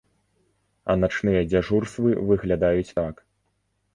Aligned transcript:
А 0.93 0.95
начныя 1.01 1.41
дзяжурствы 1.51 2.09
выглядаюць 2.31 2.95
так. 3.03 3.15